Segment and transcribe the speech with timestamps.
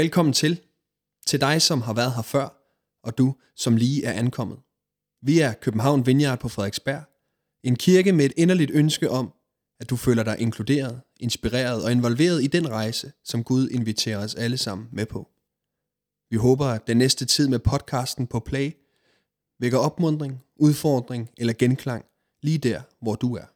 [0.00, 0.60] Velkommen til.
[1.26, 2.48] Til dig, som har været her før,
[3.04, 4.58] og du, som lige er ankommet.
[5.22, 7.02] Vi er København Vineyard på Frederiksberg.
[7.64, 9.32] En kirke med et inderligt ønske om,
[9.80, 14.34] at du føler dig inkluderet, inspireret og involveret i den rejse, som Gud inviterer os
[14.34, 15.28] alle sammen med på.
[16.30, 18.72] Vi håber, at den næste tid med podcasten på Play
[19.58, 22.04] vækker opmundring, udfordring eller genklang
[22.42, 23.46] lige der, hvor du er.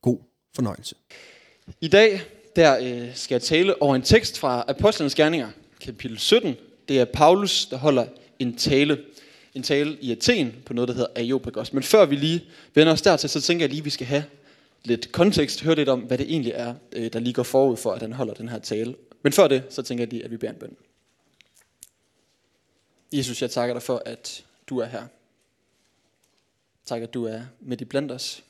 [0.00, 0.18] God
[0.54, 0.94] fornøjelse.
[1.80, 2.20] I dag
[2.56, 5.50] der øh, skal jeg tale over en tekst fra Apostlenes Gerninger,
[5.84, 6.56] kapitel 17.
[6.88, 8.06] Det er Paulus, der holder
[8.38, 9.04] en tale.
[9.54, 11.72] En tale i Athen på noget, der hedder Areopagos.
[11.72, 14.24] Men før vi lige vender os dertil, så tænker jeg lige, at vi skal have
[14.84, 17.92] lidt kontekst, høre lidt om, hvad det egentlig er, øh, der lige går forud for,
[17.92, 18.94] at han holder den her tale.
[19.22, 20.76] Men før det, så tænker jeg lige, at vi beder en bøn.
[23.12, 25.06] Jesus, jeg takker dig for, at du er her.
[26.84, 28.44] Tak, at du er midt i blandt os.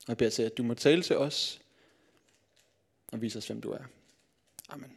[0.00, 1.60] Og jeg beder til, at du må tale til os
[3.12, 3.84] og vise os, hvem du er.
[4.68, 4.90] Amen.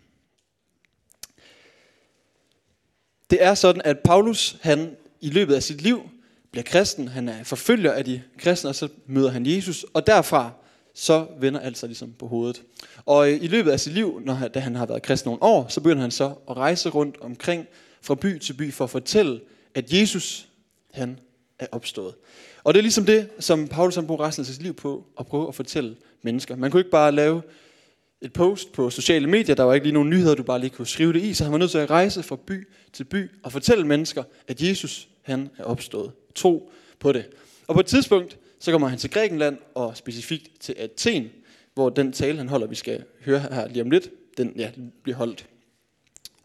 [3.29, 6.09] Det er sådan, at Paulus, han i løbet af sit liv
[6.51, 7.07] bliver kristen.
[7.07, 9.85] Han er forfølger af de kristne, og så møder han Jesus.
[9.93, 10.51] Og derfra,
[10.93, 12.63] så vender alt sig ligesom på hovedet.
[13.05, 15.67] Og øh, i løbet af sit liv, når, da han har været kristen nogle år,
[15.67, 17.67] så begynder han så at rejse rundt omkring
[18.01, 19.41] fra by til by for at fortælle,
[19.75, 20.47] at Jesus,
[20.93, 21.19] han
[21.59, 22.15] er opstået.
[22.63, 25.27] Og det er ligesom det, som Paulus har bruger resten af sit liv på, at
[25.27, 26.55] prøve at fortælle mennesker.
[26.55, 27.41] Man kunne ikke bare lave
[28.21, 30.87] et post på sociale medier, der var ikke lige nogen nyheder, du bare lige kunne
[30.87, 33.51] skrive det i, så han var nødt til at rejse fra by til by og
[33.51, 36.11] fortælle mennesker, at Jesus, han er opstået.
[36.35, 37.29] Tro på det.
[37.67, 41.29] Og på et tidspunkt, så kommer han til Grækenland, og specifikt til Athen,
[41.73, 44.71] hvor den tale, han holder, vi skal høre her lige om lidt, den ja,
[45.03, 45.45] bliver holdt.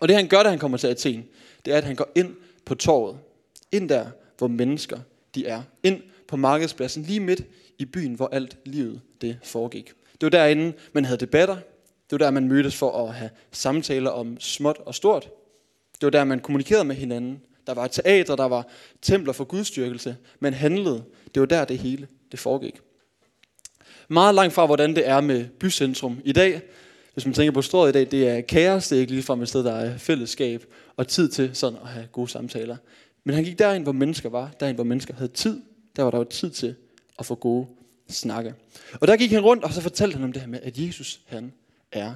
[0.01, 1.25] Og det han gør, da han kommer til Athen,
[1.65, 3.19] det er, at han går ind på torvet.
[3.73, 4.07] Ind der,
[4.39, 4.99] hvor mennesker
[5.35, 5.63] de er.
[5.83, 7.43] Ind på markedspladsen, lige midt
[7.79, 9.93] i byen, hvor alt livet det foregik.
[10.21, 11.55] Det var derinde, man havde debatter.
[12.11, 15.31] Det var der, man mødtes for at have samtaler om småt og stort.
[16.01, 17.41] Det var der, man kommunikerede med hinanden.
[17.67, 18.67] Der var teater, der var
[19.03, 20.17] templer for gudstyrkelse.
[20.41, 21.05] Man handlede.
[21.35, 22.81] Det var der, det hele det foregik.
[24.09, 26.63] Meget langt fra, hvordan det er med bycentrum i dag.
[27.13, 28.89] Hvis man tænker på strået i dag, det er kaos.
[28.89, 30.65] Det er ikke ligefrem et sted, der er fællesskab
[30.97, 32.77] og tid til sådan at have gode samtaler.
[33.25, 34.51] Men han gik derind, hvor mennesker var.
[34.61, 35.61] Derind, hvor mennesker havde tid.
[35.97, 36.75] Der var der jo tid til
[37.19, 37.67] at få gode
[38.09, 38.55] snakke.
[39.01, 41.21] Og der gik han rundt, og så fortalte han om det her med, at Jesus,
[41.27, 41.53] han
[41.93, 42.15] er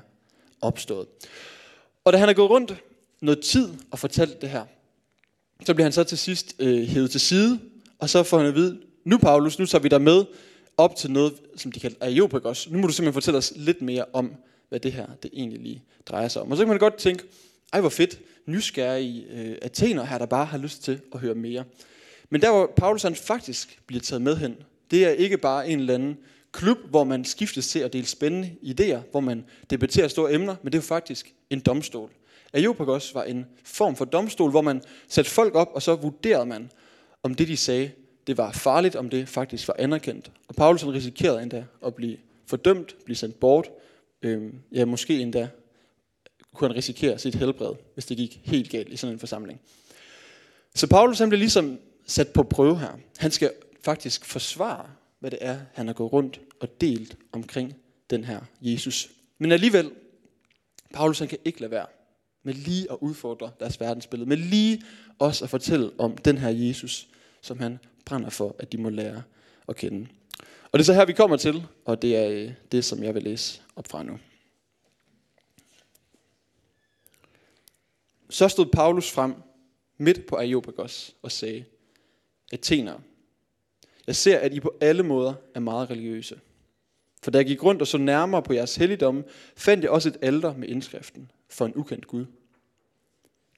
[0.61, 1.07] opstået.
[2.05, 2.75] Og da han er gået rundt
[3.21, 4.65] noget tid og fortalt det her,
[5.67, 7.61] så bliver han så til sidst øh, hævet til side,
[7.99, 10.25] og så får han at vide, nu Paulus, nu tager vi dig med
[10.77, 12.71] op til noget, som de kalder Areopagos.
[12.71, 14.35] Nu må du simpelthen fortælle os lidt mere om,
[14.69, 16.51] hvad det her det egentlig lige drejer sig om.
[16.51, 17.25] Og så kan man godt tænke,
[17.73, 21.65] ej hvor fedt, nysgerrige øh, athener her, der bare har lyst til at høre mere.
[22.31, 24.57] Men der hvor Paulus han faktisk bliver taget med hen,
[24.91, 26.19] det er ikke bare en eller anden
[26.53, 30.73] klub, hvor man skiftes til at dele spændende idéer, hvor man debatterer store emner, men
[30.73, 32.11] det er jo faktisk en domstol.
[32.55, 36.71] Areopagos var en form for domstol, hvor man satte folk op, og så vurderede man,
[37.23, 37.91] om det de sagde,
[38.27, 40.33] det var farligt, om det faktisk var anerkendt.
[40.49, 43.71] Og Paulus risikerede endda at blive fordømt, blive sendt bort,
[44.23, 45.49] øhm, ja måske endda
[46.55, 49.61] kunne han risikere sit helbred, hvis det gik helt galt i sådan en forsamling.
[50.75, 52.99] Så Paulus han bliver ligesom sat på prøve her.
[53.19, 53.53] Han skal
[53.85, 57.77] faktisk forsvare, hvad det er, han har gået rundt og delt omkring
[58.11, 59.11] den her Jesus.
[59.39, 59.93] Men alligevel,
[60.95, 61.87] Paulus han kan ikke lade være
[62.43, 64.83] med lige at udfordre deres verdensbillede, med lige
[65.19, 67.09] også at fortælle om den her Jesus,
[67.41, 69.23] som han brænder for, at de må lære
[69.69, 70.09] at kende.
[70.73, 73.15] Og det er så her, vi kommer til, og det er øh, det, som jeg
[73.15, 74.19] vil læse op fra nu.
[78.31, 79.35] Så stod Paulus frem
[79.99, 81.65] midt på Areopagos og sagde,
[82.53, 83.01] Athenere,
[84.11, 86.41] jeg ser, at I på alle måder er meget religiøse.
[87.23, 89.25] For da jeg gik rundt og så nærmere på jeres helligdomme,
[89.57, 92.27] fandt jeg også et alter med indskriften for en ukendt Gud.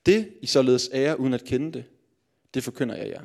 [0.07, 1.85] Det, I således ære uden at kende det,
[2.55, 3.23] det forkynder jeg jer.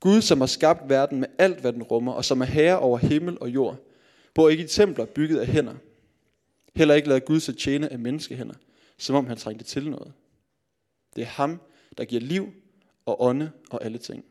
[0.00, 2.98] Gud, som har skabt verden med alt, hvad den rummer, og som er herre over
[2.98, 3.76] himmel og jord,
[4.34, 5.74] bor ikke i templer bygget af hænder.
[6.74, 8.54] Heller ikke lader Gud sig tjene af menneskehænder,
[8.98, 10.12] som om han trængte til noget.
[11.16, 11.60] Det er ham,
[11.98, 12.52] der giver liv
[13.06, 14.24] og ånde og alle ting.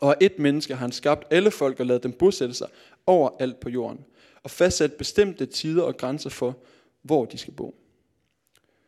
[0.00, 2.68] Og af et menneske har han skabt alle folk og lavet dem bosætte sig
[3.06, 4.04] overalt på jorden,
[4.42, 6.56] og fastsat bestemte tider og grænser for,
[7.02, 7.74] hvor de skal bo.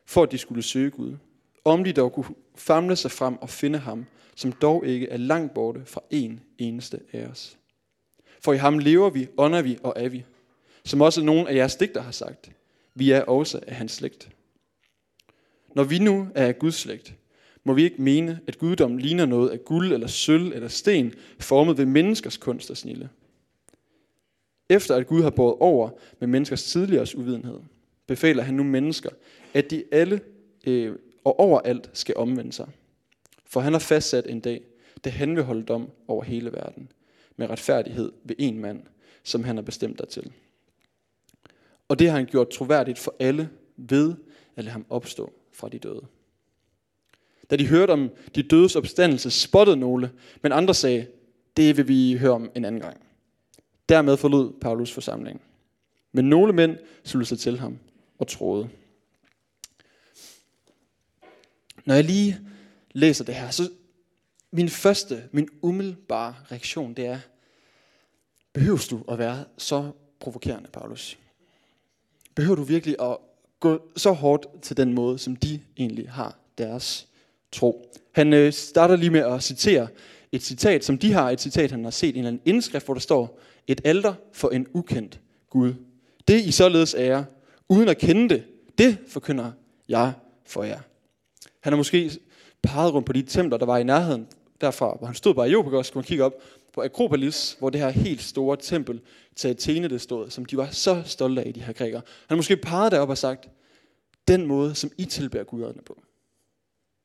[0.05, 1.17] For at de skulle søge Gud.
[1.65, 5.55] Om de dog kunne famle sig frem og finde ham, som dog ikke er langt
[5.55, 7.59] borte fra en eneste af os.
[8.41, 10.25] For i ham lever vi, ånder vi og er vi.
[10.85, 12.51] Som også nogen af jeres digter har sagt.
[12.95, 14.29] Vi er også af hans slægt.
[15.75, 17.15] Når vi nu er af Guds slægt,
[17.67, 21.79] må vi ikke mene, at guddommen ligner noget af guld eller sølv eller sten, formet
[21.79, 23.09] ved menneskers kunst og snille.
[24.69, 27.59] Efter at Gud har båret over med menneskers tidligere uvidenhed,
[28.07, 29.11] befaler han nu mennesker,
[29.55, 30.21] at de alle
[30.67, 32.69] øh, og overalt skal omvende sig.
[33.45, 34.63] For han har fastsat en dag,
[35.05, 36.89] da han vil holde dom over hele verden,
[37.37, 38.83] med retfærdighed ved en mand,
[39.23, 40.33] som han har bestemt dig til.
[41.89, 44.15] Og det har han gjort troværdigt for alle ved
[44.57, 46.07] at lade ham opstå fra de døde.
[47.51, 50.11] Da de hørte om de dødes opstandelse, spottede nogle,
[50.43, 51.07] men andre sagde,
[51.57, 52.97] det vil vi høre om en anden gang.
[53.89, 55.41] Dermed forlod Paulus forsamlingen.
[56.13, 57.79] Men nogle mænd sluttede sig til ham
[58.19, 58.69] og troede.
[61.85, 62.39] Når jeg lige
[62.93, 63.71] læser det her, så
[64.51, 67.19] min første, min umiddelbare reaktion, det er,
[68.53, 69.91] behøver du at være så
[70.21, 71.19] provokerende, Paulus?
[72.35, 73.17] Behøver du virkelig at
[73.61, 77.09] gå så hårdt til den måde, som de egentlig har deres
[77.53, 77.93] tro?
[78.13, 79.89] Han øh, starter lige med at citere
[80.33, 82.85] et citat, som de har, et citat, han har set i en eller anden indskrift,
[82.85, 85.21] hvor der står, et alter for en ukendt
[85.51, 85.75] Gud.
[86.29, 87.25] Det I således er,
[87.69, 88.45] uden at kende det,
[88.79, 89.53] det forkynder
[89.89, 90.13] jeg
[90.47, 90.81] for jer.
[91.61, 92.11] Han har måske
[92.63, 94.27] peget rundt på de templer, der var i nærheden
[94.61, 96.33] derfra, hvor han stod på Areopagos, kunne man kigge op
[96.73, 99.01] på Akropolis, hvor det her helt store tempel
[99.37, 102.03] til Athene det stod, som de var så stolte af, de her grækere.
[102.05, 103.49] Han har måske peget derop og sagt,
[104.29, 106.01] den måde, som I tilbærer guderne på,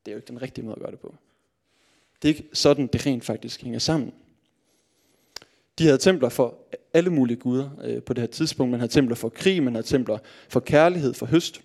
[0.04, 1.14] det er jo ikke den rigtige måde at gøre det på.
[2.22, 4.12] Det er ikke sådan, det rent faktisk hænger sammen.
[5.78, 6.58] De havde templer for
[6.94, 8.70] alle mulige guder øh, på det her tidspunkt.
[8.70, 10.18] Man havde templer for krig, man havde templer
[10.48, 11.60] for kærlighed, for høst.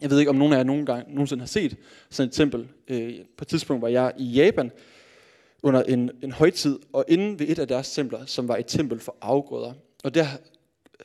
[0.00, 1.76] Jeg ved ikke, om nogen af jer nogen gang, nogensinde har set
[2.10, 2.68] sådan et tempel.
[2.88, 4.72] Øh, på et tidspunkt var jeg i Japan
[5.62, 9.00] under en, en højtid, og inde ved et af deres templer, som var et tempel
[9.00, 9.72] for afgrøder.
[10.04, 10.26] Og der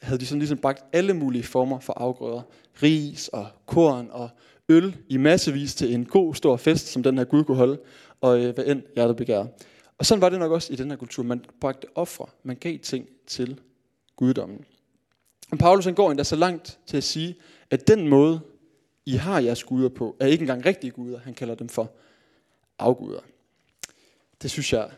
[0.02, 2.42] havde de sådan ligesom bagt alle mulige former for afgrøder.
[2.84, 4.30] Ris og korn og
[4.70, 7.80] øl i massevis til en god stor fest, som den her Gud kunne holde,
[8.22, 9.48] og øh, hvad end hjertet begærer.
[9.98, 11.24] Og sådan var det nok også i den her kultur.
[11.24, 13.60] Man bragte ofre, man gav ting til
[14.16, 14.66] guddommen.
[15.52, 17.36] Og Paulus han går endda så langt til at sige,
[17.72, 18.40] at den måde,
[19.06, 21.20] I har jeres guder på, er ikke engang rigtige guder.
[21.20, 21.92] Han kalder dem for
[22.80, 23.20] afguder.
[24.42, 24.90] Det synes jeg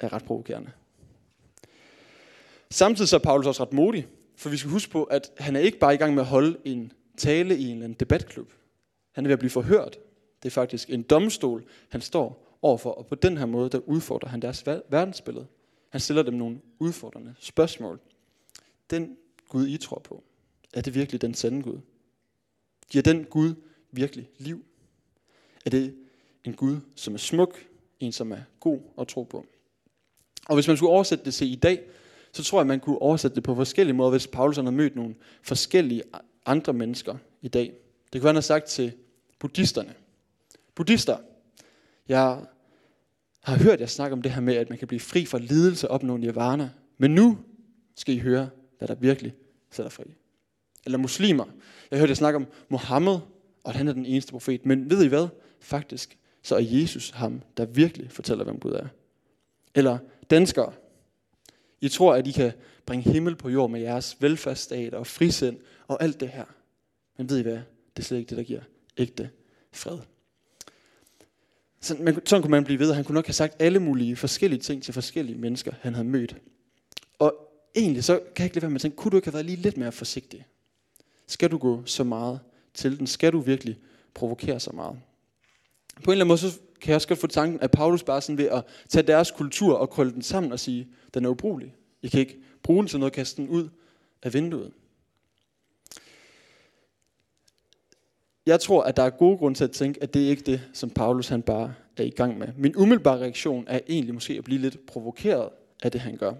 [0.00, 0.70] er ret provokerende.
[2.70, 5.60] Samtidig så er Paulus også ret modig, for vi skal huske på, at han er
[5.60, 8.52] ikke bare i gang med at holde en tale i en eller anden debatklub.
[9.12, 9.98] Han er ved at blive forhørt.
[10.42, 14.28] Det er faktisk en domstol, han står overfor, og på den her måde, der udfordrer
[14.28, 15.46] han deres verdensbillede.
[15.88, 18.00] Han stiller dem nogle udfordrende spørgsmål.
[18.90, 19.16] Den
[19.48, 20.22] Gud, I tror på,
[20.74, 21.78] er det virkelig den sande Gud?
[22.90, 23.54] Giver den Gud
[23.90, 24.64] virkelig liv?
[25.64, 25.94] Er det
[26.44, 27.66] en Gud, som er smuk,
[28.00, 29.46] en som er god at tro på?
[30.48, 31.82] Og hvis man skulle oversætte det til i dag,
[32.32, 35.14] så tror jeg, man kunne oversætte det på forskellige måder, hvis Paulus havde mødt nogle
[35.42, 36.02] forskellige
[36.46, 37.72] andre mennesker i dag.
[38.12, 38.92] Det kunne han have sagt til
[39.42, 39.94] buddhisterne.
[40.74, 41.16] Buddhister,
[42.08, 42.44] jeg
[43.40, 45.88] har hørt jer snakke om det her med, at man kan blive fri fra lidelse
[45.88, 46.70] og opnå nirvana.
[46.98, 47.38] Men nu
[47.96, 49.34] skal I høre, hvad der virkelig
[49.70, 50.04] sætter fri.
[50.84, 51.44] Eller muslimer.
[51.90, 53.12] Jeg hørte jer snakke om Mohammed,
[53.64, 54.66] og at han er den eneste profet.
[54.66, 55.28] Men ved I hvad?
[55.60, 58.86] Faktisk, så er Jesus ham, der virkelig fortæller, hvem Gud er.
[59.74, 59.98] Eller
[60.30, 60.72] danskere.
[61.80, 62.52] I tror, at I kan
[62.86, 66.44] bringe himmel på jord med jeres velfærdsstat og frisind og alt det her.
[67.18, 67.60] Men ved I hvad?
[67.96, 68.60] Det er slet ikke det, der giver
[68.96, 69.30] ægte
[69.72, 69.98] fred.
[71.80, 72.94] Sådan, man, sådan kunne man blive ved.
[72.94, 76.36] Han kunne nok have sagt alle mulige forskellige ting til forskellige mennesker, han havde mødt.
[77.18, 77.34] Og
[77.74, 79.46] egentlig så kan jeg ikke lade være med at tænke, kunne du ikke have været
[79.46, 80.46] lige lidt mere forsigtig?
[81.26, 82.40] Skal du gå så meget
[82.74, 83.06] til den?
[83.06, 83.78] Skal du virkelig
[84.14, 84.98] provokere så meget?
[86.04, 88.20] På en eller anden måde, så kan jeg også godt få tanken, at Paulus bare
[88.20, 91.74] sådan ved at tage deres kultur og krølle den sammen og sige, den er ubrugelig.
[92.02, 93.68] I kan ikke bruge den til noget, kaste den ud
[94.22, 94.72] af vinduet.
[98.46, 100.60] Jeg tror, at der er gode grunde til at tænke, at det er ikke det,
[100.72, 102.48] som Paulus han bare er i gang med.
[102.56, 105.48] Min umiddelbare reaktion er egentlig måske at blive lidt provokeret
[105.82, 106.32] af det, han gør.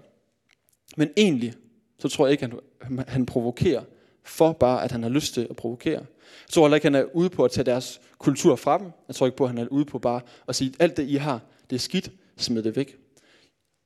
[0.97, 1.53] Men egentlig,
[1.99, 3.83] så tror jeg ikke, at han, han provokerer
[4.23, 5.99] for bare, at han har lyst til at provokere.
[5.99, 8.91] Jeg tror heller ikke, at han er ude på at tage deres kultur fra dem.
[9.07, 11.09] Jeg tror ikke på, at han er ude på bare at sige, at alt det,
[11.09, 12.97] I har, det er skidt, smid det væk.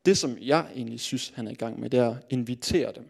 [0.06, 3.06] Det, som jeg egentlig synes, han er i gang med, det er at invitere dem.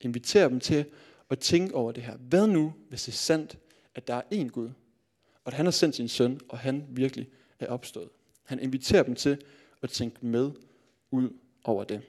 [0.00, 0.84] Invitere dem til
[1.30, 2.16] at tænke over det her.
[2.16, 3.58] Hvad nu, hvis det er sandt,
[3.98, 4.70] at der er én Gud,
[5.44, 7.28] og at han har sendt sin søn, og han virkelig
[7.58, 8.08] er opstået.
[8.44, 9.38] Han inviterer dem til
[9.82, 10.50] at tænke med
[11.10, 11.30] ud
[11.64, 12.00] over det.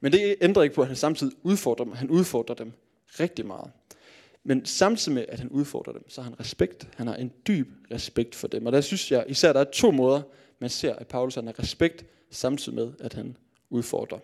[0.00, 1.94] Men det ændrer ikke på, at han samtidig udfordrer dem.
[1.94, 2.72] Han udfordrer dem
[3.20, 3.70] rigtig meget.
[4.44, 6.88] Men samtidig med, at han udfordrer dem, så har han respekt.
[6.96, 8.66] Han har en dyb respekt for dem.
[8.66, 10.22] Og der synes jeg især, at der er to måder,
[10.58, 13.36] man ser, at Paulus har respekt, samtidig med, at han
[13.70, 14.18] udfordrer.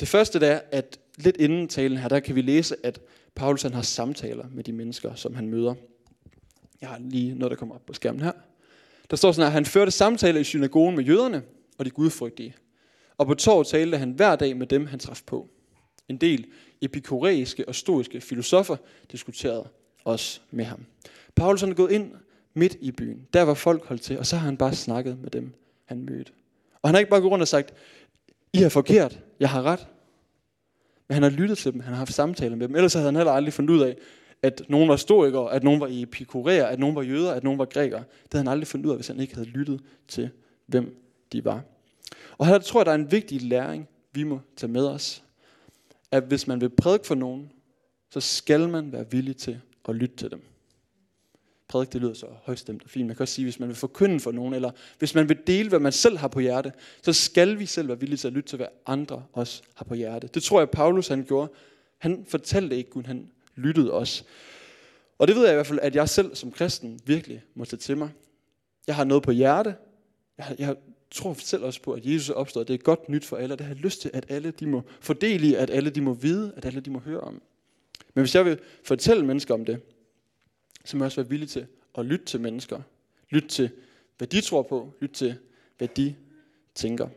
[0.00, 3.00] Det første er, at lidt inden talen her, der kan vi læse, at
[3.34, 5.74] Paulus han har samtaler med de mennesker, som han møder.
[6.80, 8.32] Jeg har lige noget, der kommer op på skærmen her.
[9.10, 11.42] Der står sådan, at han førte samtaler i synagogen med jøderne
[11.78, 12.54] og de gudfrygtige.
[13.18, 15.48] Og på torv talte han hver dag med dem, han traf på.
[16.08, 16.46] En del
[16.80, 18.76] epikureiske og stoiske filosofer
[19.12, 19.68] diskuterede
[20.04, 20.84] også med ham.
[21.34, 22.12] Paulus er gået ind
[22.54, 25.30] midt i byen, der var folk holdt til, og så har han bare snakket med
[25.30, 25.52] dem,
[25.84, 26.32] han mødte.
[26.82, 27.74] Og han har ikke bare gået rundt og sagt,
[28.52, 29.86] I har forkert, jeg har ret.
[31.10, 32.76] Men han har lyttet til dem, han har haft samtaler med dem.
[32.76, 33.96] Ellers havde han heller aldrig fundet ud af,
[34.42, 37.64] at nogen var stoikere, at nogen var epikureer, at nogen var jøder, at nogen var
[37.64, 38.00] grækere.
[38.00, 40.30] Det havde han aldrig fundet ud af, hvis han ikke havde lyttet til,
[40.66, 40.96] hvem
[41.32, 41.62] de var.
[42.38, 45.22] Og her tror jeg, der er en vigtig læring, vi må tage med os.
[46.12, 47.52] At hvis man vil prædike for nogen,
[48.10, 50.42] så skal man være villig til at lytte til dem
[51.70, 53.06] prædike, det lyder så højstemt og fint.
[53.06, 55.68] Man kan også sige, hvis man vil forkynde for nogen, eller hvis man vil dele,
[55.68, 56.72] hvad man selv har på hjerte,
[57.02, 59.94] så skal vi selv være villige til at lytte til, hvad andre også har på
[59.94, 60.28] hjerte.
[60.34, 61.52] Det tror jeg, Paulus han gjorde.
[61.98, 64.24] Han fortalte ikke kun, han lyttede også.
[65.18, 67.78] Og det ved jeg i hvert fald, at jeg selv som kristen virkelig må tage
[67.78, 68.10] til mig.
[68.86, 69.74] Jeg har noget på hjerte.
[70.38, 70.76] Jeg, jeg
[71.10, 72.68] tror selv også på, at Jesus er opstået.
[72.68, 73.56] Det er godt nyt for alle.
[73.56, 76.14] Det har jeg lyst til, at alle de må fordele i, at alle de må
[76.14, 77.42] vide, at alle de må høre om.
[78.14, 79.80] Men hvis jeg vil fortælle mennesker om det,
[80.84, 81.66] så må jeg også være villig til
[81.98, 82.80] at lytte til mennesker.
[83.30, 83.70] Lytte til,
[84.18, 84.92] hvad de tror på.
[85.00, 85.36] Lytte til,
[85.78, 86.14] hvad de
[86.74, 87.08] tænker.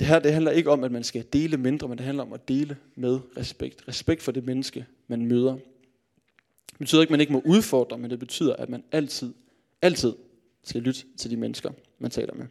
[0.00, 2.32] Det her det handler ikke om, at man skal dele mindre, men det handler om
[2.32, 3.88] at dele med respekt.
[3.88, 5.52] Respekt for det menneske, man møder.
[5.52, 9.34] Det betyder ikke, at man ikke må udfordre, men det betyder, at man altid,
[9.82, 10.12] altid
[10.64, 12.46] skal lytte til de mennesker, man taler med.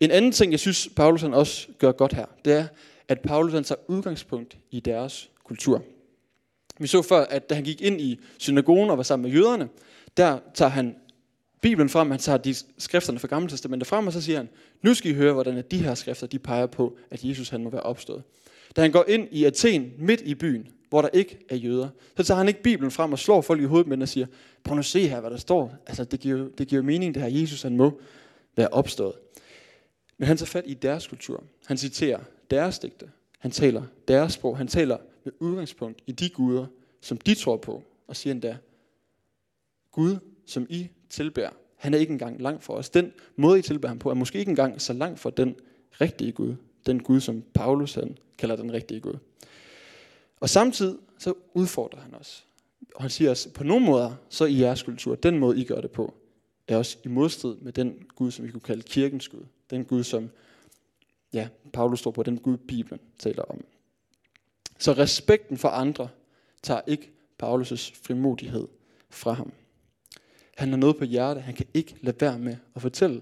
[0.00, 2.66] En anden ting, jeg synes, Paulus han også gør godt her, det er,
[3.08, 5.84] at Paulus han tager udgangspunkt i deres kultur.
[6.78, 9.68] Vi så før, at da han gik ind i synagogen og var sammen med jøderne,
[10.16, 10.96] der tager han
[11.60, 14.48] Bibelen frem, han tager de skrifterne fra Gamle Testamentet frem, og så siger han,
[14.82, 17.70] nu skal I høre, hvordan de her skrifter, de peger på, at Jesus han må
[17.70, 18.22] være opstået.
[18.76, 22.22] Da han går ind i Athen, midt i byen, hvor der ikke er jøder, så
[22.22, 24.26] tager han ikke Bibelen frem og slår folk i hovedet med den og siger,
[24.64, 25.74] prøv nu at se her, hvad der står.
[25.86, 28.00] Altså, det giver, det giver mening, det her Jesus, han må
[28.56, 29.14] være opstået.
[30.18, 31.44] Men han tager fat i deres kultur.
[31.66, 33.06] Han citerer deres digte.
[33.38, 34.58] Han taler deres sprog.
[34.58, 36.66] Han taler med udgangspunkt i de guder,
[37.00, 38.56] som de tror på, og siger endda,
[39.92, 40.16] Gud,
[40.46, 42.90] som I tilbærer, han er ikke engang langt for os.
[42.90, 45.56] Den måde, I tilbærer ham på, er måske ikke engang så langt for den
[46.00, 46.54] rigtige Gud.
[46.86, 49.14] Den Gud, som Paulus han kalder den rigtige Gud.
[50.40, 52.46] Og samtidig så udfordrer han os.
[52.94, 55.80] Og han siger os, på nogle måder, så i jeres kultur, den måde, I gør
[55.80, 56.14] det på,
[56.68, 59.44] er også i modstrid med den Gud, som vi kunne kalde kirkens Gud.
[59.70, 60.30] Den Gud, som
[61.32, 63.64] ja, Paulus står på, den Gud, Bibelen taler om.
[64.78, 66.08] Så respekten for andre
[66.62, 67.10] tager ikke
[67.42, 68.68] Paulus' frimodighed
[69.10, 69.52] fra ham.
[70.56, 71.40] Han har noget på hjerte.
[71.40, 73.14] Han kan ikke lade være med at fortælle.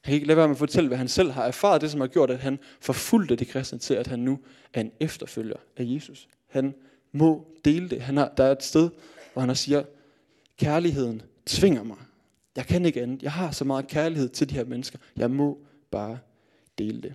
[0.00, 1.80] Han kan ikke lade være med at fortælle, hvad han selv har erfaret.
[1.80, 4.38] Det, som har gjort, at han forfulgte de kristne til, at han nu
[4.74, 6.28] er en efterfølger af Jesus.
[6.46, 6.74] Han
[7.12, 8.00] må dele det.
[8.00, 8.90] Han har, der er et sted,
[9.32, 9.82] hvor han siger,
[10.56, 11.96] kærligheden tvinger mig.
[12.56, 13.22] Jeg kan ikke andet.
[13.22, 14.98] Jeg har så meget kærlighed til de her mennesker.
[15.16, 15.58] Jeg må
[15.90, 16.18] bare
[16.78, 17.14] dele det.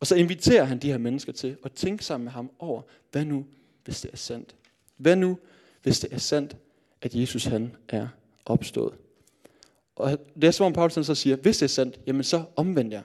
[0.00, 2.82] Og så inviterer han de her mennesker til at tænke sammen med ham over,
[3.12, 3.46] hvad nu,
[3.84, 4.54] hvis det er sandt?
[4.96, 5.38] Hvad nu,
[5.82, 6.56] hvis det er sandt,
[7.02, 8.08] at Jesus han er
[8.46, 8.94] opstået?
[9.96, 12.90] Og det er som om Paulus så siger, hvis det er sandt, jamen så omvend
[12.90, 13.02] jer.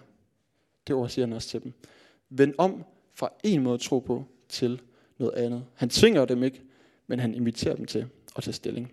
[0.88, 1.74] Det ord siger han også til dem.
[2.30, 4.82] Vend om fra en måde at tro på til
[5.18, 5.66] noget andet.
[5.76, 6.62] Han tvinger dem ikke,
[7.08, 8.06] men han inviterer dem til
[8.36, 8.92] at tage stilling.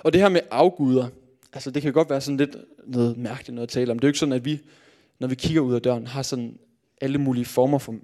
[0.00, 1.08] Og det her med afguder,
[1.52, 3.98] altså det kan godt være sådan lidt noget mærkeligt noget at tale om.
[3.98, 4.60] Det er jo ikke sådan, at vi,
[5.18, 6.58] når vi kigger ud af døren, har sådan
[7.00, 7.94] alle mulige former for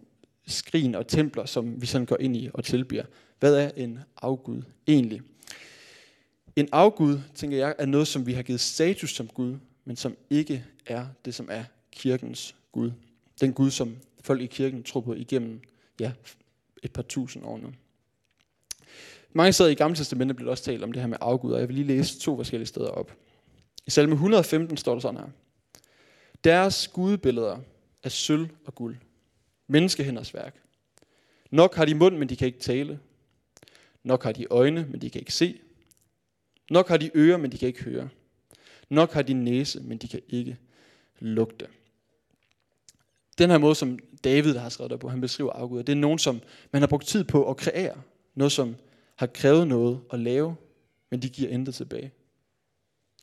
[0.47, 3.05] skrin og templer, som vi sådan går ind i og tilbyder.
[3.39, 5.21] Hvad er en afgud egentlig?
[6.57, 10.17] En afgud, tænker jeg, er noget, som vi har givet status som Gud, men som
[10.31, 12.91] ikke er det, som er kirkens Gud.
[13.41, 15.61] Den Gud, som folk i kirken tror på igennem
[16.01, 16.13] ja,
[16.83, 17.69] et par tusind år nu.
[19.33, 21.61] Mange steder i Gamle Testamentet bliver der også talt om det her med afgud, og
[21.61, 23.17] jeg vil lige læse to forskellige steder op.
[23.87, 25.27] I salme 115 står der sådan her.
[26.45, 27.59] Deres gudebilleder
[28.03, 28.97] er sølv og guld.
[29.67, 30.63] Menneskehænders værk.
[31.51, 33.01] Nok har de mund, men de kan ikke tale.
[34.03, 35.61] Nok har de øjne, men de kan ikke se.
[36.71, 38.09] Nok har de ører, men de kan ikke høre.
[38.89, 40.57] Nok har de næse, men de kan ikke
[41.19, 41.67] lugte.
[43.39, 45.97] Den her måde, som David der har skrevet der på, han beskriver afguder, det er
[45.97, 46.41] nogen, som
[46.73, 48.03] man har brugt tid på at kreere.
[48.35, 48.77] Noget, som
[49.17, 50.57] har krævet noget at lave,
[51.11, 52.13] men de giver intet tilbage.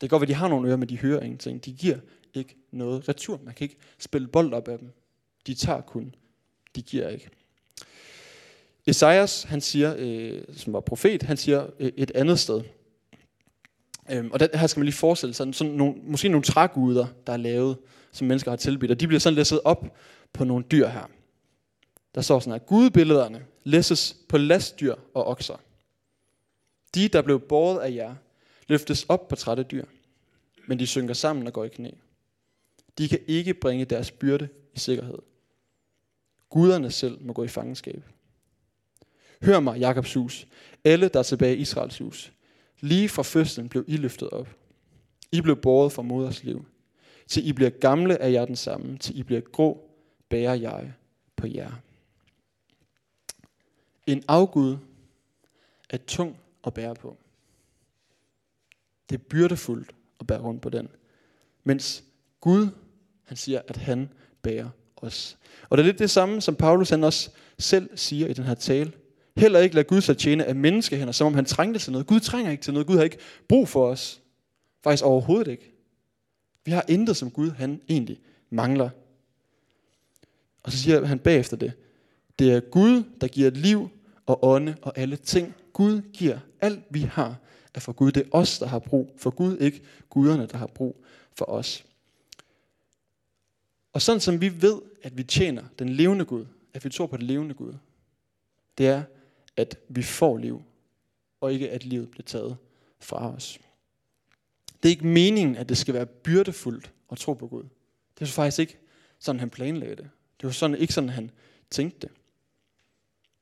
[0.00, 1.64] kan godt være, de har nogle ører, men de hører ingenting.
[1.64, 1.98] De giver
[2.70, 3.40] noget retur.
[3.44, 4.90] Man kan ikke spille bold op af dem.
[5.46, 6.14] De tager kun.
[6.76, 7.30] De giver ikke.
[8.86, 12.62] Esajas, han siger, øh, som var profet, han siger øh, et andet sted.
[14.10, 17.32] Øhm, og der, her skal man lige forestille sig, sådan nogle, måske nogle træguder, der
[17.32, 17.78] er lavet,
[18.12, 19.96] som mennesker har tilbedt, og de bliver sådan læsset op
[20.32, 21.10] på nogle dyr her.
[22.14, 25.60] Der står sådan her, Gudbillederne læsses på lastdyr og okser.
[26.94, 28.14] De, der blev båret af jer,
[28.68, 29.84] løftes op på trætte dyr,
[30.66, 31.90] men de synker sammen og går i knæ.
[32.98, 35.18] De kan ikke bringe deres byrde i sikkerhed.
[36.48, 38.02] Guderne selv må gå i fangenskab.
[39.42, 40.46] Hør mig, Jakobs hus.
[40.84, 42.32] Alle, der er tilbage i Israels hus.
[42.80, 44.56] Lige fra fødslen blev I løftet op.
[45.32, 46.64] I blev båret fra moders liv.
[47.26, 48.98] Til I bliver gamle er jeg den samme.
[48.98, 49.90] Til I bliver grå,
[50.28, 50.92] bærer jeg
[51.36, 51.72] på jer.
[54.06, 54.76] En afgud
[55.90, 57.16] er tung at bære på.
[59.10, 60.88] Det er byrdefuldt at bære rundt på den.
[61.64, 62.04] Mens
[62.40, 62.68] Gud,
[63.28, 64.08] han siger, at han
[64.42, 65.38] bærer os.
[65.70, 68.54] Og det er lidt det samme, som Paulus han også selv siger i den her
[68.54, 68.92] tale.
[69.36, 72.06] Heller ikke lad Gud sig tjene af menneskehænder, som om han trængte til noget.
[72.06, 72.86] Gud trænger ikke til noget.
[72.86, 73.18] Gud har ikke
[73.48, 74.20] brug for os.
[74.84, 75.72] Faktisk overhovedet ikke.
[76.64, 78.20] Vi har intet, som Gud han egentlig
[78.50, 78.90] mangler.
[80.62, 81.72] Og så siger han bagefter det.
[82.38, 83.88] Det er Gud, der giver liv
[84.26, 85.54] og ånde og alle ting.
[85.72, 87.36] Gud giver alt, vi har,
[87.74, 88.12] er for Gud.
[88.12, 91.04] Det er os, der har brug for Gud, ikke guderne, der har brug
[91.34, 91.84] for os.
[93.92, 97.16] Og sådan som vi ved, at vi tjener den levende Gud, at vi tror på
[97.16, 97.74] den levende Gud,
[98.78, 99.02] det er,
[99.56, 100.62] at vi får liv,
[101.40, 102.56] og ikke at livet bliver taget
[103.00, 103.58] fra os.
[104.82, 107.64] Det er ikke meningen, at det skal være byrdefuldt at tro på Gud.
[108.18, 108.78] Det er faktisk ikke
[109.18, 110.10] sådan, han planlagde det.
[110.40, 111.30] Det var sådan, ikke sådan, han
[111.70, 112.10] tænkte det.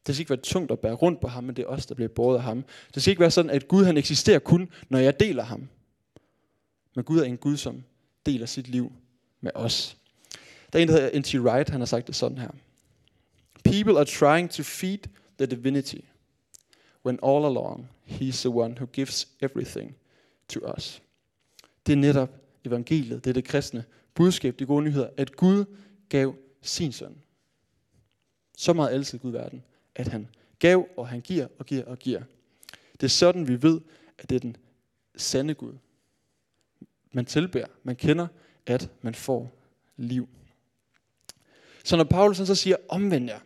[0.06, 1.94] Det skal ikke være tungt at bære rundt på ham, men det er os, der
[1.94, 2.64] bliver båret af ham.
[2.94, 5.68] Det skal ikke være sådan, at Gud han eksisterer kun, når jeg deler ham.
[6.94, 7.84] Men Gud er en Gud, som
[8.26, 8.92] deler sit liv
[9.40, 9.96] med os.
[10.76, 11.34] Der er en, der hedder N.T.
[11.34, 12.50] Wright, han har sagt det sådan her.
[13.64, 14.98] People are trying to feed
[15.38, 16.00] the divinity,
[17.04, 19.96] when all along he's the one who gives everything
[20.48, 21.02] to us.
[21.86, 22.30] Det er netop
[22.64, 25.64] evangeliet, det er det kristne budskab, de gode nyheder, at Gud
[26.08, 27.22] gav sin søn.
[28.56, 29.62] Så meget elskede Gud verden,
[29.94, 30.28] at han
[30.58, 32.22] gav, og han giver, og giver, og giver.
[32.92, 33.80] Det er sådan, vi ved,
[34.18, 34.56] at det er den
[35.16, 35.72] sande Gud.
[37.12, 38.26] Man tilbærer, man kender,
[38.66, 39.52] at man får
[39.96, 40.28] liv.
[41.86, 43.38] Så når Paulus så siger, omvend jer,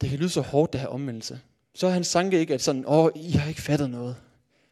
[0.00, 1.40] det kan lyde så hårdt, det her omvendelse,
[1.74, 4.16] så er han sanke ikke, at sådan, åh, I har ikke fattet noget.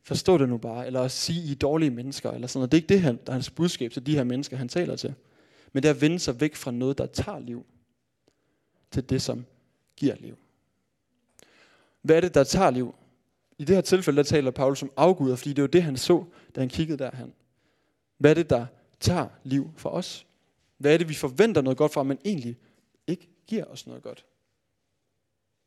[0.03, 0.87] Forstå det nu bare.
[0.87, 2.31] Eller at sige, I er dårlige mennesker.
[2.31, 2.73] Eller sådan noget.
[2.73, 4.97] Det er ikke det, han, der er hans budskab til de her mennesker, han taler
[4.97, 5.15] til.
[5.73, 7.67] Men det er at vende sig væk fra noget, der tager liv,
[8.91, 9.47] til det, som
[9.97, 10.39] giver liv.
[12.03, 12.95] Hvad er det, der tager liv?
[13.59, 16.25] I det her tilfælde, der taler Paulus om afguder, fordi det var det, han så,
[16.55, 17.33] da han kiggede derhen.
[18.19, 18.67] Hvad er det, der
[19.01, 20.27] tager liv for os?
[20.79, 22.57] Hvad er det, vi forventer noget godt fra, men egentlig
[23.07, 24.25] ikke giver os noget godt?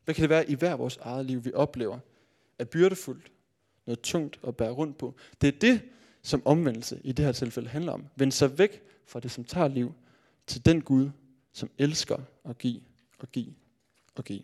[0.05, 1.99] Hvad kan det være i hver vores eget liv, vi oplever
[2.59, 3.31] er byrdefuldt,
[3.85, 5.15] noget tungt at bære rundt på?
[5.41, 5.81] Det er det,
[6.21, 8.05] som omvendelse i det her tilfælde handler om.
[8.15, 9.93] Vend sig væk fra det, som tager liv,
[10.47, 11.09] til den Gud,
[11.53, 12.81] som elsker at give
[13.19, 13.53] og give
[14.15, 14.43] og give.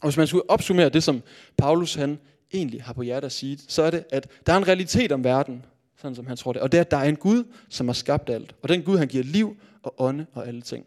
[0.00, 1.22] Og hvis man skulle opsummere det, som
[1.56, 2.18] Paulus han
[2.52, 5.24] egentlig har på hjertet at sige, så er det, at der er en realitet om
[5.24, 5.64] verden,
[6.00, 6.62] sådan som han tror det.
[6.62, 8.54] Og det er, at der er en Gud, som har skabt alt.
[8.62, 10.86] Og den Gud, han giver liv og ånde og alle ting.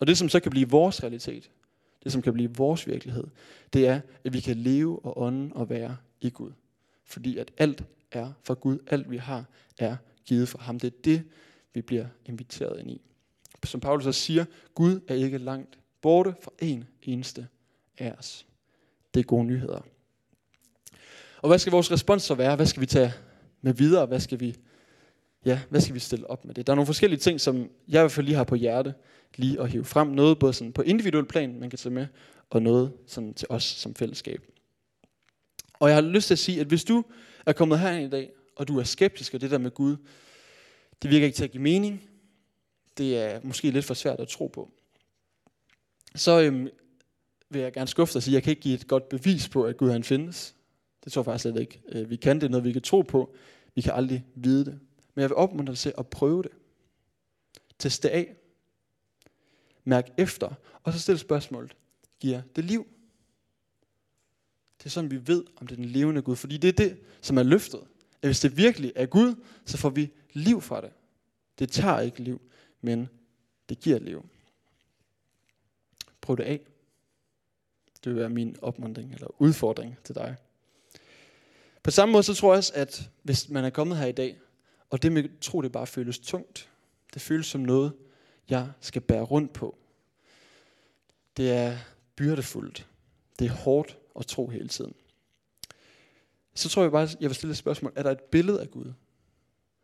[0.00, 1.50] Og det, som så kan blive vores realitet,
[2.04, 3.24] det som kan blive vores virkelighed,
[3.72, 6.52] det er, at vi kan leve og ånde og være i Gud.
[7.04, 8.78] Fordi at alt er fra Gud.
[8.86, 9.44] Alt vi har
[9.78, 10.80] er givet fra ham.
[10.80, 11.22] Det er det,
[11.74, 13.00] vi bliver inviteret ind i.
[13.64, 17.48] Som Paulus så siger, Gud er ikke langt borte fra en eneste
[17.98, 18.46] af os.
[19.14, 19.80] Det er gode nyheder.
[21.38, 22.56] Og hvad skal vores respons så være?
[22.56, 23.12] Hvad skal vi tage
[23.62, 24.06] med videre?
[24.06, 24.56] Hvad skal vi,
[25.44, 26.66] ja, hvad skal vi stille op med det?
[26.66, 27.56] Der er nogle forskellige ting, som
[27.88, 28.94] jeg i hvert fald lige har på hjerte,
[29.36, 30.08] lige at hive frem.
[30.08, 32.06] Noget både sådan på individuel plan, man kan tage med,
[32.50, 34.42] og noget sådan til os som fællesskab.
[35.72, 37.04] Og jeg har lyst til at sige, at hvis du
[37.46, 39.96] er kommet herind i dag, og du er skeptisk og det der med Gud,
[41.02, 42.02] det virker ikke til at give mening,
[42.98, 44.70] det er måske lidt for svært at tro på,
[46.14, 46.68] så øhm,
[47.50, 49.48] vil jeg gerne skuffe dig og sige, at jeg kan ikke give et godt bevis
[49.48, 50.54] på, at Gud han findes.
[51.04, 51.82] Det tror jeg faktisk slet ikke.
[51.88, 53.34] Øh, vi kan det, er noget vi kan tro på.
[53.74, 54.80] Vi kan aldrig vide det.
[55.14, 56.50] Men jeg vil opmuntre dig til at prøve det.
[57.78, 58.36] Teste det af.
[59.84, 60.54] Mærk efter.
[60.82, 61.76] Og så stille spørgsmålet.
[62.20, 62.86] Giver det liv?
[64.78, 66.36] Det er sådan, vi ved, om det er den levende Gud.
[66.36, 67.80] Fordi det er det, som er løftet.
[68.22, 69.34] At hvis det virkelig er Gud,
[69.64, 70.90] så får vi liv fra det.
[71.58, 72.40] Det tager ikke liv,
[72.80, 73.08] men
[73.68, 74.28] det giver liv.
[76.20, 76.60] Prøv det af.
[78.04, 80.36] Det vil være min opmuntring eller udfordring til dig.
[81.82, 84.38] På samme måde så tror jeg også, at hvis man er kommet her i dag,
[84.90, 86.68] og det med tro, det bare føles tungt.
[87.14, 87.92] Det føles som noget,
[88.48, 89.78] jeg skal bære rundt på.
[91.36, 91.78] Det er
[92.16, 92.86] byrdefuldt.
[93.38, 94.94] Det er hårdt at tro hele tiden.
[96.54, 97.92] Så tror jeg bare, jeg vil stille et spørgsmål.
[97.96, 98.92] Er der et billede af Gud,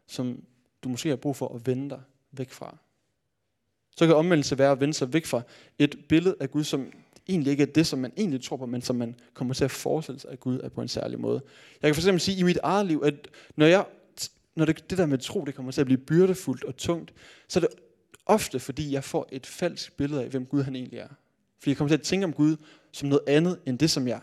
[0.06, 0.44] som
[0.84, 2.76] du måske har brug for at vende dig væk fra?
[3.96, 5.42] Så kan omvendelse være at vende sig væk fra
[5.78, 6.92] et billede af Gud, som
[7.28, 9.70] egentlig ikke er det, som man egentlig tror på, men som man kommer til at
[9.70, 11.42] forestille sig, at Gud er på en særlig måde.
[11.82, 13.84] Jeg kan for eksempel sige i mit eget liv, at når, jeg,
[14.54, 17.14] når det, det der med tro, det kommer til at blive byrdefuldt og tungt,
[17.48, 17.68] så er det
[18.26, 21.08] Ofte fordi jeg får et falsk billede af, hvem Gud han egentlig er.
[21.58, 22.56] Fordi jeg kommer til at tænke om Gud
[22.92, 24.20] som noget andet, end det, som jeg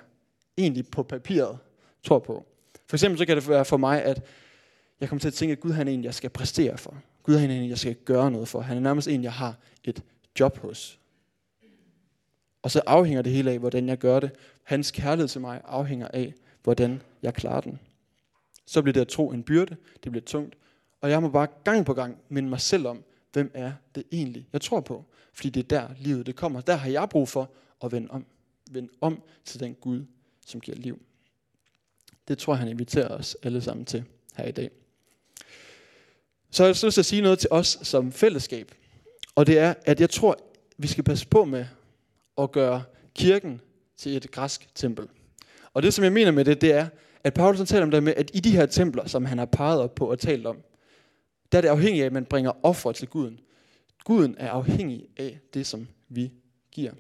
[0.58, 1.58] egentlig på papiret
[2.04, 2.46] tror på.
[2.88, 4.26] For eksempel så kan det være for mig, at
[5.00, 6.96] jeg kommer til at tænke, at Gud han er en, jeg skal præstere for.
[7.24, 8.62] Gud han er en, jeg skal gøre noget for.
[8.62, 10.04] Han er nærmest en, jeg har et
[10.40, 11.00] job hos.
[12.64, 14.32] Og så afhænger det hele af, hvordan jeg gør det.
[14.64, 17.80] Hans kærlighed til mig afhænger af, hvordan jeg klarer den.
[18.66, 20.56] Så bliver det at tro en byrde, det bliver tungt.
[21.02, 24.48] Og jeg må bare gang på gang minde mig selv om, hvem er det egentlig,
[24.54, 25.06] jeg tror på.
[25.34, 26.62] Fordi det er der, livet det kommer.
[26.62, 27.52] Der har jeg brug for
[27.84, 28.26] at vende om.
[28.72, 30.06] Vende om til den Gud,
[30.46, 31.02] som giver liv.
[32.28, 34.04] Det tror jeg, han inviterer os alle sammen til
[34.36, 34.70] her i dag.
[36.52, 38.72] Så har lyst til at sige noget til os som fællesskab.
[39.36, 40.40] Og det er, at jeg tror,
[40.78, 41.66] vi skal passe på med
[42.38, 42.84] at gøre
[43.16, 43.62] kirken
[43.98, 45.08] til et græsk tempel.
[45.74, 46.88] Og det, som jeg mener med det, det er,
[47.24, 49.46] at Paulus han taler om det med, at i de her templer, som han har
[49.46, 50.58] peget op på og talt om,
[51.52, 53.40] der er det afhængigt af, at man bringer offer til Guden.
[54.04, 56.34] Guden er afhængig af det, som vi
[56.72, 56.92] giver.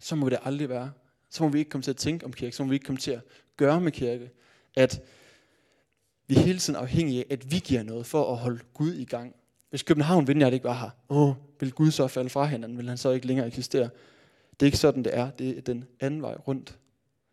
[0.00, 0.92] Så må det aldrig være.
[1.30, 2.56] Så må vi ikke komme til at tænke om kirke.
[2.56, 3.20] Så må vi ikke komme til at
[3.56, 4.30] gøre med kirke.
[4.76, 5.02] At
[6.26, 9.04] vi er hele tiden afhængige af, at vi giver noget for at holde Gud i
[9.04, 9.34] gang.
[9.70, 12.78] Hvis København Vineyard ikke var her, åh, vil Gud så falde fra hinanden?
[12.78, 13.88] Vil han så ikke længere eksistere?
[14.60, 15.30] Det er ikke sådan, det er.
[15.30, 16.78] Det er den anden vej rundt.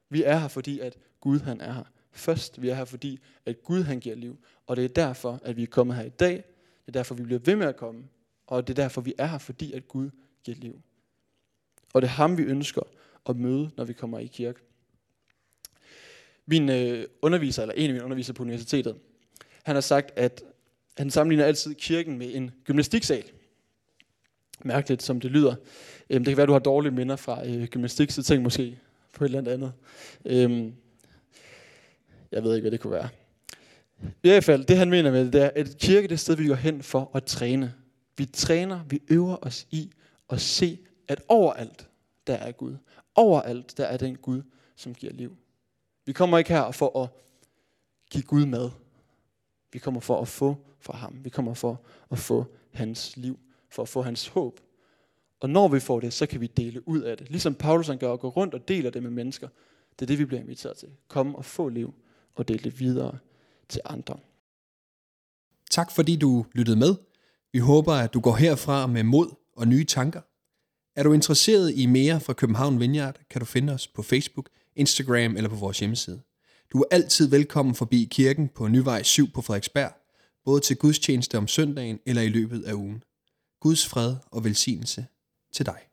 [0.09, 1.83] Vi er her, fordi at Gud han er her.
[2.11, 4.39] Først, vi er her, fordi at Gud han giver liv.
[4.67, 6.35] Og det er derfor, at vi er kommet her i dag.
[6.35, 8.03] Det er derfor, vi bliver ved med at komme.
[8.47, 10.09] Og det er derfor, vi er her, fordi at Gud
[10.43, 10.81] giver liv.
[11.93, 12.81] Og det er ham, vi ønsker
[13.29, 14.59] at møde, når vi kommer i kirke.
[16.45, 18.95] Min øh, underviser, eller en af mine undervisere på universitetet,
[19.63, 20.43] han har sagt, at
[20.97, 23.31] han sammenligner altid kirken med en gymnastiksal.
[24.65, 25.55] Mærkeligt, som det lyder.
[26.09, 28.79] Øhm, det kan være, du har dårlige minder fra øh, gymnastik, så tænk måske
[29.13, 29.71] på et eller andet andet.
[30.25, 30.73] Øhm,
[32.31, 33.09] jeg ved ikke, hvad det kunne være.
[34.03, 36.19] I hvert fald, det han mener med det, det er, at kirke det er et
[36.19, 37.73] sted, vi går hen for at træne.
[38.17, 39.91] Vi træner, vi øver os i
[40.29, 41.87] at se, at overalt,
[42.27, 42.75] der er Gud.
[43.15, 44.41] Overalt, der er den Gud,
[44.75, 45.37] som giver liv.
[46.05, 47.09] Vi kommer ikke her for at
[48.11, 48.69] give Gud mad.
[49.73, 51.19] Vi kommer for at få fra ham.
[51.23, 53.39] Vi kommer for at få hans liv,
[53.71, 54.59] for at få hans håb.
[55.39, 57.29] Og når vi får det, så kan vi dele ud af det.
[57.29, 59.47] Ligesom Paulus han gør og gå rundt og deler det med mennesker.
[59.99, 60.89] Det er det, vi bliver inviteret til.
[61.07, 61.93] Kom og få liv
[62.35, 63.17] og dele det videre
[63.69, 64.17] til andre.
[65.71, 66.95] Tak fordi du lyttede med.
[67.53, 70.21] Vi håber, at du går herfra med mod og nye tanker.
[70.95, 75.35] Er du interesseret i mere fra København Vineyard, kan du finde os på Facebook, Instagram
[75.37, 76.21] eller på vores hjemmeside.
[76.73, 79.91] Du er altid velkommen forbi kirken på Nyvej 7 på Frederiksberg,
[80.45, 83.03] både til gudstjeneste om søndagen eller i løbet af ugen.
[83.61, 85.05] Guds fred og velsignelse
[85.53, 85.90] til dig.